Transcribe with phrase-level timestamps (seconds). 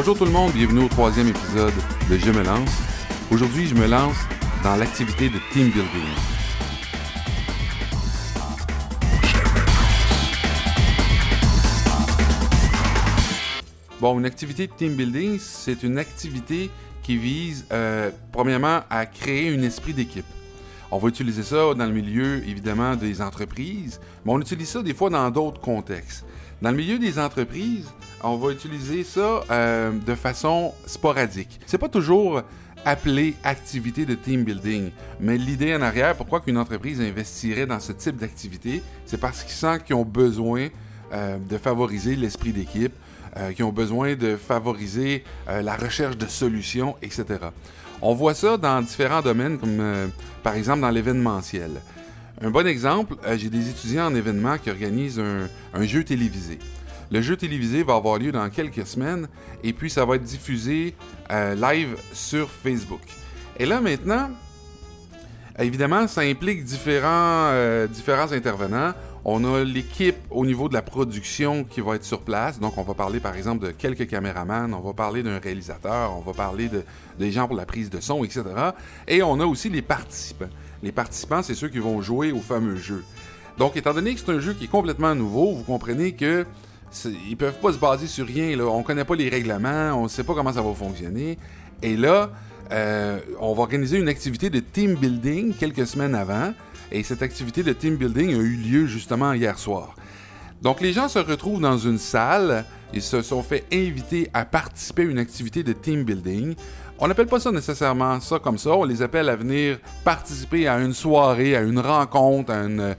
[0.00, 1.74] Bonjour tout le monde, bienvenue au troisième épisode
[2.08, 2.70] de Je me lance.
[3.32, 4.14] Aujourd'hui, je me lance
[4.62, 5.88] dans l'activité de team building.
[14.00, 16.70] Bon, une activité de team building, c'est une activité
[17.02, 20.26] qui vise, euh, premièrement, à créer un esprit d'équipe.
[20.92, 24.94] On va utiliser ça dans le milieu, évidemment, des entreprises, mais on utilise ça des
[24.94, 26.24] fois dans d'autres contextes.
[26.60, 27.86] Dans le milieu des entreprises,
[28.22, 31.60] on va utiliser ça euh, de façon sporadique.
[31.66, 32.42] C'est pas toujours
[32.84, 34.90] appelé activité de team building,
[35.20, 39.52] mais l'idée en arrière, pourquoi qu'une entreprise investirait dans ce type d'activité, c'est parce qu'ils
[39.52, 40.68] sentent qu'ils ont besoin
[41.12, 42.92] euh, de favoriser l'esprit d'équipe,
[43.36, 47.24] euh, qui ont besoin de favoriser euh, la recherche de solutions, etc.
[48.02, 50.10] On voit ça dans différents domaines, comme
[50.42, 51.70] par exemple dans l'événementiel.
[52.40, 56.60] Un bon exemple, j'ai des étudiants en événement qui organisent un, jeu télévisé.
[57.10, 59.26] Le jeu télévisé va avoir lieu dans quelques semaines
[59.64, 60.94] et puis ça va être diffusé
[61.30, 63.00] live sur Facebook.
[63.58, 64.30] Et là maintenant,
[65.58, 67.52] évidemment, ça implique différents,
[67.88, 68.92] différents intervenants.
[69.24, 72.60] On a l'équipe au niveau de la production qui va être sur place.
[72.60, 76.20] Donc, on va parler par exemple de quelques caméramans, on va parler d'un réalisateur, on
[76.20, 76.84] va parler de,
[77.18, 78.44] des gens pour la prise de son, etc.
[79.08, 80.48] Et on a aussi les participants.
[80.82, 83.04] Les participants, c'est ceux qui vont jouer au fameux jeu.
[83.58, 86.46] Donc, étant donné que c'est un jeu qui est complètement nouveau, vous comprenez que
[87.28, 88.56] ils peuvent pas se baser sur rien.
[88.56, 88.64] Là.
[88.64, 91.38] On connaît pas les règlements, on sait pas comment ça va fonctionner.
[91.82, 92.30] Et là,
[92.72, 96.54] euh, on va organiser une activité de team building quelques semaines avant.
[96.90, 99.94] Et cette activité de team building a eu lieu justement hier soir.
[100.62, 105.02] Donc les gens se retrouvent dans une salle et se sont fait inviter à participer
[105.02, 106.54] à une activité de team building.
[106.98, 110.78] On n'appelle pas ça nécessairement ça comme ça, on les appelle à venir participer à
[110.80, 112.96] une soirée, à une rencontre, à une,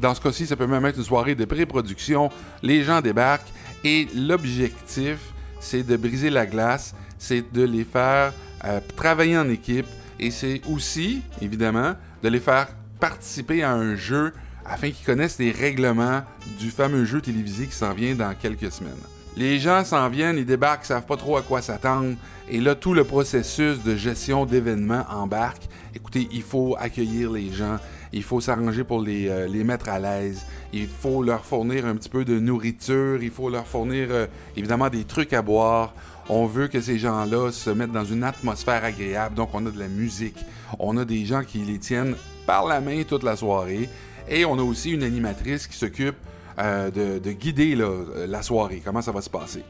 [0.00, 2.30] dans ce cas-ci, ça peut même être une soirée de pré-production.
[2.62, 3.52] Les gens débarquent
[3.84, 5.18] et l'objectif,
[5.60, 8.32] c'est de briser la glace, c'est de les faire
[8.64, 9.86] euh, travailler en équipe
[10.18, 12.68] et c'est aussi, évidemment, de les faire
[13.00, 14.32] participer à un jeu
[14.64, 16.22] afin qu'ils connaissent les règlements
[16.58, 18.92] du fameux jeu télévisé qui s'en vient dans quelques semaines.
[19.34, 22.16] Les gens s'en viennent, ils débarquent, savent pas trop à quoi s'attendre,
[22.50, 25.62] et là tout le processus de gestion d'événements embarque.
[25.94, 27.78] Écoutez, il faut accueillir les gens,
[28.12, 30.44] il faut s'arranger pour les, euh, mettre à l'aise,
[30.74, 34.90] il faut leur fournir un petit peu de nourriture, il faut leur fournir euh, évidemment
[34.90, 35.94] des trucs à boire.
[36.28, 39.78] On veut que ces gens-là se mettent dans une atmosphère agréable, donc on a de
[39.78, 40.36] la musique,
[40.78, 42.16] on a des gens qui les tiennent
[42.46, 43.88] par la main toute la soirée.
[44.28, 46.16] Et on a aussi une animatrice qui s'occupe
[46.58, 49.62] euh, de, guider la soirée, comment ça va se passer?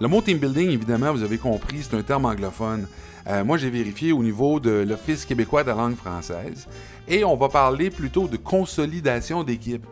[0.00, 2.86] Le mot team building, évidemment, vous avez compris, c'est un terme anglophone.
[3.26, 6.68] Euh, moi, j'ai vérifié au niveau de l'Office québécois de la langue française.
[7.08, 9.84] Et on va parler plutôt de consolidation d'équipe.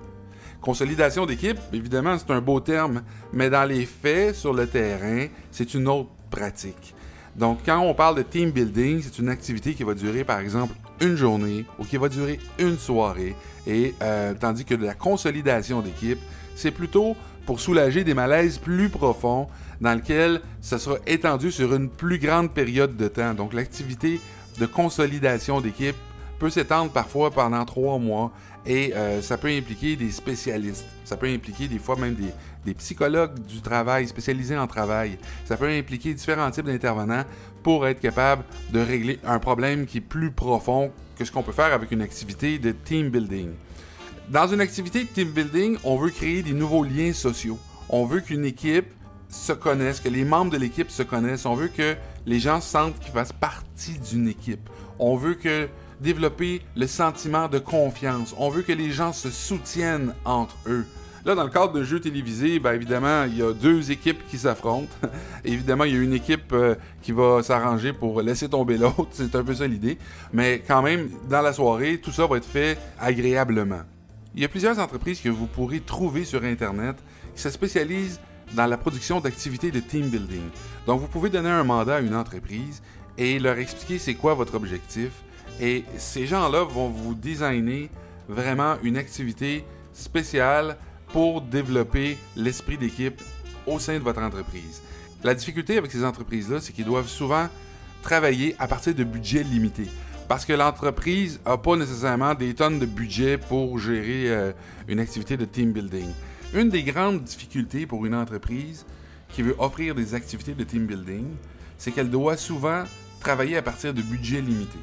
[0.60, 5.74] Consolidation d'équipe, évidemment, c'est un beau terme, mais dans les faits, sur le terrain, c'est
[5.74, 6.94] une autre pratique.
[7.38, 10.74] Donc, quand on parle de team building, c'est une activité qui va durer, par exemple,
[11.00, 13.36] une journée ou qui va durer une soirée.
[13.66, 16.18] Et euh, tandis que de la consolidation d'équipe,
[16.54, 17.14] c'est plutôt
[17.44, 19.48] pour soulager des malaises plus profonds
[19.80, 23.34] dans lesquels ça sera étendu sur une plus grande période de temps.
[23.34, 24.18] Donc, l'activité
[24.58, 25.96] de consolidation d'équipe
[26.38, 28.32] peut s'étendre parfois pendant trois mois
[28.66, 30.86] et euh, ça peut impliquer des spécialistes.
[31.04, 32.32] Ça peut impliquer des fois même des,
[32.64, 35.18] des, psychologues du travail spécialisés en travail.
[35.44, 37.24] Ça peut impliquer différents types d'intervenants
[37.62, 41.52] pour être capable de régler un problème qui est plus profond que ce qu'on peut
[41.52, 43.50] faire avec une activité de team building.
[44.28, 47.58] Dans une activité de team building, on veut créer des nouveaux liens sociaux.
[47.88, 48.86] On veut qu'une équipe
[49.28, 51.46] se connaisse, que les membres de l'équipe se connaissent.
[51.46, 54.68] On veut que les gens sentent qu'ils fassent partie d'une équipe.
[54.98, 55.68] On veut que
[56.00, 58.34] développer le sentiment de confiance.
[58.38, 60.84] On veut que les gens se soutiennent entre eux.
[61.26, 64.38] Là, dans le cadre de jeu télévisé, bien évidemment, il y a deux équipes qui
[64.38, 64.94] s'affrontent.
[65.44, 69.08] évidemment, il y a une équipe euh, qui va s'arranger pour laisser tomber l'autre.
[69.10, 69.98] C'est un peu ça l'idée.
[70.32, 73.80] Mais quand même, dans la soirée, tout ça va être fait agréablement.
[74.36, 76.94] Il y a plusieurs entreprises que vous pourrez trouver sur Internet
[77.34, 78.20] qui se spécialisent
[78.54, 80.48] dans la production d'activités de team building.
[80.86, 82.82] Donc, vous pouvez donner un mandat à une entreprise
[83.18, 85.10] et leur expliquer c'est quoi votre objectif
[85.60, 87.88] et ces gens-là vont vous designer
[88.28, 90.76] vraiment une activité spéciale
[91.08, 93.20] pour développer l'esprit d'équipe
[93.66, 94.82] au sein de votre entreprise.
[95.24, 97.48] La difficulté avec ces entreprises-là, c'est qu'ils doivent souvent
[98.02, 99.88] travailler à partir de budgets limités.
[100.28, 104.52] Parce que l'entreprise n'a pas nécessairement des tonnes de budget pour gérer euh,
[104.88, 106.08] une activité de team building.
[106.52, 108.84] Une des grandes difficultés pour une entreprise
[109.28, 111.26] qui veut offrir des activités de team building,
[111.78, 112.84] c'est qu'elle doit souvent
[113.20, 114.78] travailler à partir de budgets limités.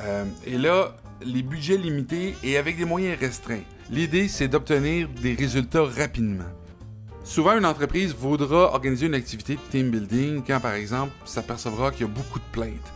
[0.00, 3.64] Euh, et là, les budgets limités et avec des moyens restreints.
[3.90, 6.44] L'idée, c'est d'obtenir des résultats rapidement.
[7.24, 12.02] Souvent, une entreprise voudra organiser une activité de team building quand, par exemple, s'apercevra qu'il
[12.02, 12.92] y a beaucoup de plaintes.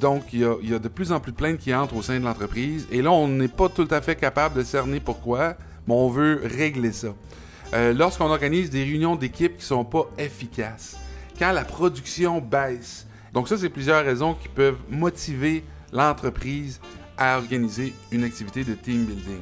[0.00, 2.24] Donc il y a, de plus en plus de plaintes qui entrent au sein de
[2.24, 2.86] l'entreprise.
[2.90, 5.56] Et là, on n'est pas tout à fait capable de cerner pourquoi,
[5.86, 7.08] mais on veut régler ça.
[7.72, 10.96] Euh, Lorsqu'on organise des réunions d'équipe qui sont pas efficaces,
[11.38, 13.06] quand la production baisse.
[13.32, 15.64] Donc ça, c'est plusieurs raisons qui peuvent motiver
[15.94, 16.80] l'entreprise
[17.16, 19.40] à organiser une activité de team building.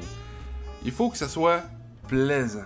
[0.84, 1.62] Il faut que ça soit
[2.06, 2.60] plaisant.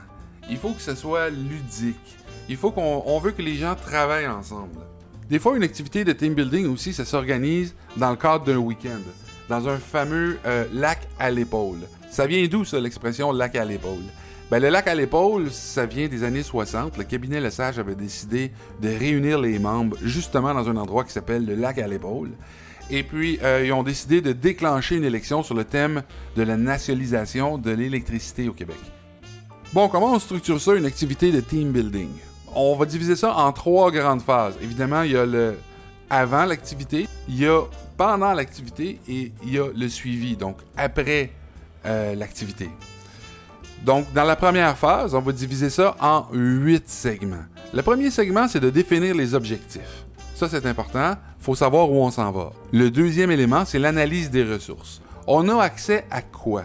[0.50, 2.16] Il faut que ça soit ludique.
[2.48, 4.80] Il faut qu'on on veut que les gens travaillent ensemble.
[5.28, 9.00] Des fois, une activité de team building aussi, ça s'organise dans le cadre d'un week-end,
[9.48, 11.80] dans un fameux euh, lac à l'épaule.
[12.10, 14.04] Ça vient d'où, ça, l'expression lac à l'épaule?
[14.48, 16.96] Ben, le lac à l'épaule, ça vient des années 60.
[16.96, 21.44] Le cabinet Lesage avait décidé de réunir les membres justement dans un endroit qui s'appelle
[21.44, 22.30] le lac à l'épaule.
[22.90, 26.02] Et puis, euh, ils ont décidé de déclencher une élection sur le thème
[26.36, 28.76] de la nationalisation de l'électricité au Québec.
[29.72, 32.10] Bon, comment on structure ça, une activité de team building?
[32.54, 34.54] On va diviser ça en trois grandes phases.
[34.62, 35.56] Évidemment, il y a le
[36.08, 37.62] avant l'activité, il y a
[37.96, 41.32] pendant l'activité et il y a le suivi, donc après
[41.84, 42.70] euh, l'activité.
[43.84, 47.44] Donc, dans la première phase, on va diviser ça en huit segments.
[47.74, 50.05] Le premier segment, c'est de définir les objectifs.
[50.36, 51.14] Ça, c'est important.
[51.40, 52.52] Il faut savoir où on s'en va.
[52.70, 55.00] Le deuxième élément, c'est l'analyse des ressources.
[55.26, 56.64] On a accès à quoi?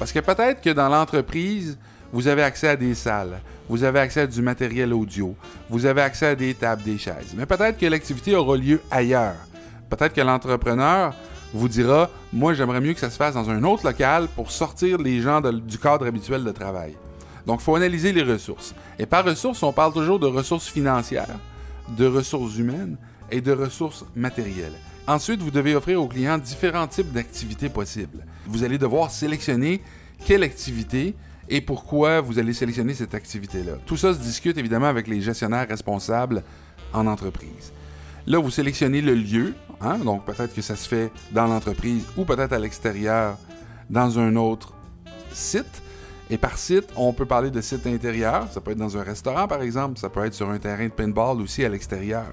[0.00, 1.78] Parce que peut-être que dans l'entreprise,
[2.12, 5.36] vous avez accès à des salles, vous avez accès à du matériel audio,
[5.70, 7.34] vous avez accès à des tables, des chaises.
[7.36, 9.36] Mais peut-être que l'activité aura lieu ailleurs.
[9.88, 11.14] Peut-être que l'entrepreneur
[11.52, 14.98] vous dira Moi, j'aimerais mieux que ça se fasse dans un autre local pour sortir
[14.98, 16.96] les gens du cadre habituel de travail.
[17.46, 18.74] Donc, il faut analyser les ressources.
[18.98, 21.38] Et par ressources, on parle toujours de ressources financières,
[21.96, 22.96] de ressources humaines
[23.30, 24.74] et de ressources matérielles.
[25.06, 28.24] Ensuite, vous devez offrir aux clients différents types d'activités possibles.
[28.46, 29.82] Vous allez devoir sélectionner
[30.24, 31.14] quelle activité
[31.48, 33.74] et pourquoi vous allez sélectionner cette activité-là.
[33.84, 36.42] Tout ça se discute évidemment avec les gestionnaires responsables
[36.92, 37.72] en entreprise.
[38.26, 42.24] Là, vous sélectionnez le lieu, hein, donc peut-être que ça se fait dans l'entreprise ou
[42.24, 43.36] peut-être à l'extérieur
[43.90, 44.72] dans un autre
[45.32, 45.82] site.
[46.30, 49.46] Et par site, on peut parler de site intérieur, ça peut être dans un restaurant
[49.46, 52.24] par exemple, ça peut être sur un terrain de paintball aussi à l'extérieur.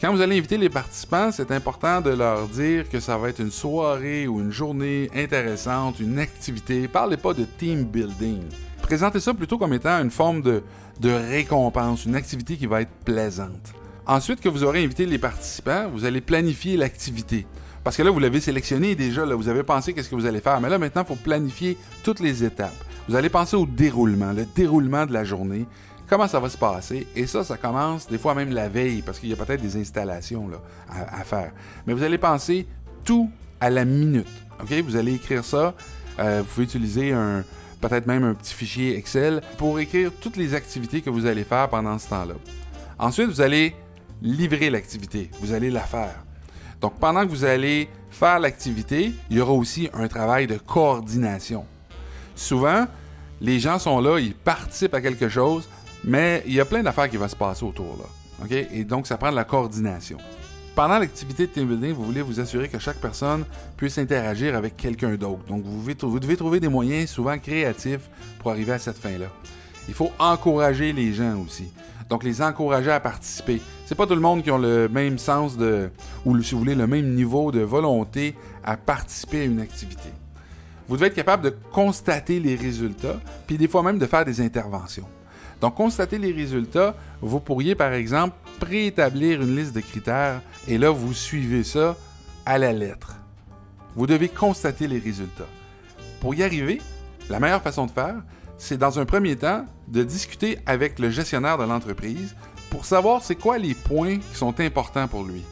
[0.00, 3.40] Quand vous allez inviter les participants, c'est important de leur dire que ça va être
[3.40, 6.86] une soirée ou une journée intéressante, une activité.
[6.86, 8.42] Parlez pas de team building.
[8.82, 10.62] Présentez ça plutôt comme étant une forme de,
[11.00, 13.72] de récompense, une activité qui va être plaisante.
[14.06, 17.46] Ensuite que vous aurez invité les participants, vous allez planifier l'activité.
[17.82, 20.40] Parce que là, vous l'avez sélectionné déjà, là, vous avez pensé qu'est-ce que vous allez
[20.40, 20.60] faire.
[20.60, 22.74] Mais là, maintenant, il faut planifier toutes les étapes.
[23.08, 25.66] Vous allez penser au déroulement, le déroulement de la journée,
[26.08, 27.06] comment ça va se passer?
[27.14, 29.76] Et ça, ça commence des fois même la veille, parce qu'il y a peut-être des
[29.76, 30.50] installations
[30.90, 31.52] à, faire.
[31.86, 32.66] Mais vous allez penser
[33.04, 33.30] tout
[33.60, 34.26] à la minute.
[34.58, 35.74] Vous allez écrire ça.
[36.18, 37.44] Euh, vous pouvez utiliser un,
[37.80, 41.68] peut-être même un petit fichier Excel pour écrire toutes les activités que vous allez faire
[41.68, 42.34] pendant ce temps-là.
[42.98, 43.76] Ensuite, vous allez
[44.20, 45.30] livrer l'activité.
[45.40, 46.24] Vous allez la faire.
[46.80, 51.64] Donc, pendant que vous allez faire l'activité, il y aura aussi un travail de coordination.
[52.36, 52.86] Souvent,
[53.40, 55.68] les gens sont là, ils participent à quelque chose,
[56.04, 57.98] mais il y a plein d'affaires qui vont se passer autour.
[57.98, 58.46] Là.
[58.72, 60.18] Et donc, ça prend de la coordination.
[60.74, 63.46] Pendant l'activité de team building, vous voulez vous assurer que chaque personne
[63.78, 65.42] puisse interagir avec quelqu'un d'autre.
[65.48, 69.26] Donc, vous devez, vous devez trouver des moyens souvent créatifs pour arriver à cette fin-là.
[69.88, 71.72] Il faut encourager les gens aussi.
[72.10, 73.62] Donc, les encourager à participer.
[73.86, 75.90] C'est pas tout le monde qui a le même sens de,
[76.26, 80.10] ou si vous voulez, le même niveau de volonté à participer à une activité.
[80.88, 84.40] Vous devez être capable de constater les résultats, puis des fois même de faire des
[84.40, 85.06] interventions.
[85.60, 90.90] Donc, constater les résultats, vous pourriez par exemple préétablir une liste de critères et là,
[90.90, 91.96] vous suivez ça
[92.44, 93.16] à la lettre.
[93.94, 95.48] Vous devez constater les résultats.
[96.20, 96.80] Pour y arriver,
[97.30, 98.16] la meilleure façon de faire,
[98.58, 102.34] c'est dans un premier temps de discuter avec le gestionnaire de l'entreprise
[102.70, 105.42] pour savoir c'est quoi les points qui sont importants pour lui.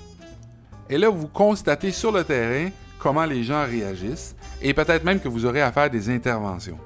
[0.91, 5.29] Et là, vous constatez sur le terrain comment les gens réagissent et peut-être même que
[5.29, 6.79] vous aurez à faire des interventions.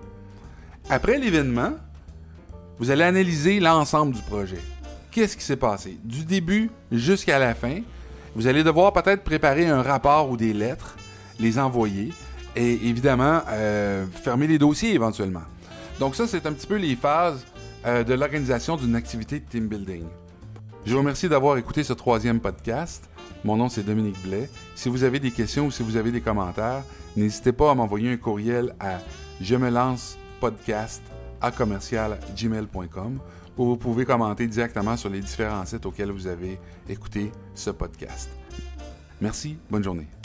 [0.90, 1.72] Après l'événement,
[2.78, 4.60] vous allez analyser l'ensemble du projet.
[5.10, 5.98] Qu'est-ce qui s'est passé?
[6.04, 7.80] Du début jusqu'à la fin?
[8.34, 10.96] Vous allez devoir peut-être préparer un rapport ou des lettres,
[11.40, 12.12] les envoyer
[12.54, 15.42] et évidemment euh, fermer les dossiers éventuellement.
[15.98, 17.44] Donc ça, c'est un petit peu les phases
[17.84, 20.04] euh, de l'organisation d'une activité de team building.
[20.86, 23.08] Je vous remercie d'avoir écouté ce troisième podcast.
[23.44, 24.48] Mon nom, c'est Dominique Blais.
[24.74, 26.82] Si vous avez des questions ou si vous avez des commentaires,
[27.16, 28.98] n'hésitez pas à m'envoyer un courriel à
[29.40, 31.02] je me lance podcast
[31.40, 33.18] à commercial gmail.com
[33.56, 38.30] où vous pouvez commenter directement sur les différents sites auxquels vous avez écouté ce podcast.
[39.20, 40.17] Merci, bonne journée.